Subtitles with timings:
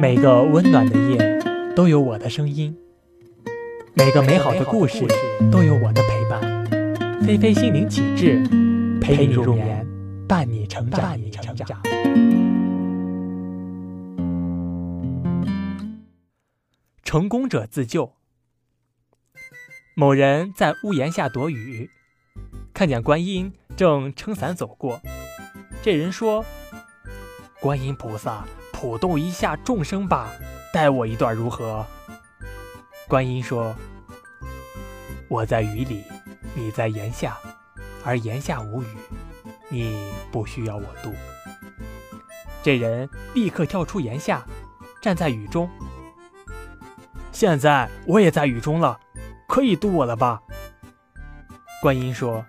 [0.00, 1.38] 每个温暖的夜
[1.76, 2.74] 都有我的声音，
[3.92, 5.06] 每个美好的故事
[5.52, 6.40] 都有我的陪伴。
[7.22, 8.42] 菲菲心灵启智，
[8.98, 9.86] 陪你入眠，
[10.26, 11.02] 伴你成长。
[11.02, 11.82] 伴你成长。
[17.04, 18.14] 成功者自救。
[19.94, 21.90] 某人在屋檐下躲雨，
[22.72, 25.02] 看见观音正撑伞走过。
[25.82, 26.42] 这人说
[27.60, 28.46] ：“观音菩萨。”
[28.80, 30.32] 普渡一下众生吧，
[30.72, 31.84] 带我一段如何？
[33.06, 33.76] 观音说
[35.28, 36.02] ：“我在雨里，
[36.54, 37.36] 你在檐下，
[38.02, 38.86] 而檐下无雨，
[39.68, 41.12] 你不需要我渡。”
[42.64, 44.46] 这人立刻跳出檐下，
[45.02, 45.68] 站在雨中。
[47.32, 48.98] 现在我也在雨中了，
[49.46, 50.40] 可以渡我了吧？
[51.82, 52.42] 观音说：“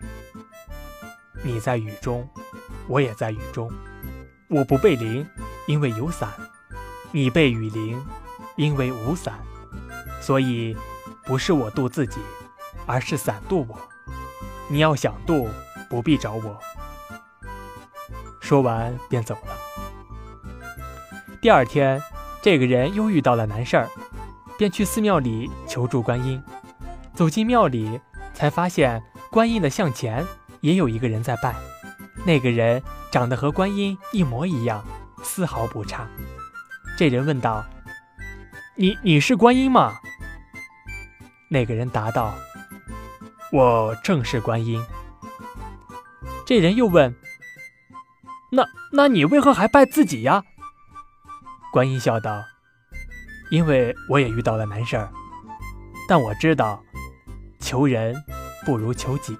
[1.43, 2.25] 你在雨中，
[2.87, 3.69] 我也在雨中，
[4.47, 5.27] 我不被淋。”
[5.67, 6.29] 因为有伞，
[7.11, 7.97] 你被雨淋；
[8.55, 9.39] 因为无伞，
[10.21, 10.75] 所以
[11.23, 12.19] 不是我渡自己，
[12.85, 13.77] 而是伞渡我。
[14.67, 15.49] 你要想渡，
[15.89, 16.59] 不必找我。
[18.39, 19.53] 说完便走了。
[21.41, 22.01] 第二天，
[22.41, 23.87] 这个人又遇到了难事儿，
[24.57, 26.41] 便去寺庙里求助观音。
[27.13, 27.99] 走进庙里，
[28.33, 30.25] 才发现观音的像前
[30.61, 31.55] 也有一个人在拜，
[32.25, 34.83] 那个人长得和观音一模一样。
[35.23, 36.07] 丝毫不差。
[36.97, 37.65] 这人问道
[38.75, 39.93] ：“你你是观音吗？”
[41.49, 42.33] 那个人答道
[43.51, 44.83] ：“我正是观音。”
[46.45, 47.15] 这人又问
[48.51, 50.43] ：“那那你为何还拜自己呀？”
[51.71, 52.43] 观音笑道
[53.49, 55.09] ：“因为我也遇到了难事儿，
[56.07, 56.83] 但我知道，
[57.59, 58.15] 求人
[58.65, 59.37] 不如求己。”